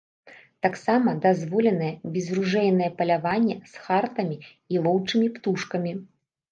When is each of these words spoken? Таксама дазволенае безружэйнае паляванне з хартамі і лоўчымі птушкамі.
Таксама 0.65 1.13
дазволенае 1.25 1.91
безружэйнае 2.15 2.89
паляванне 3.03 3.61
з 3.75 3.87
хартамі 3.87 4.37
і 4.75 4.87
лоўчымі 4.89 5.27
птушкамі. 5.39 5.91